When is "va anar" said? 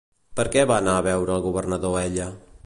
0.71-0.95